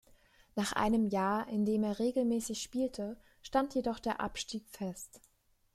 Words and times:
Nach 0.55 0.73
einem 0.73 1.05
Jahr, 1.05 1.47
in 1.49 1.63
dem 1.63 1.83
er 1.83 1.99
regelmäßig 1.99 2.59
spielte, 2.63 3.17
stand 3.43 3.75
jedoch 3.75 3.99
der 3.99 4.19
Abstieg 4.19 4.67
fest. 4.67 5.21